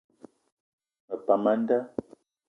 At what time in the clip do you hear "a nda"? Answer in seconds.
1.49-1.77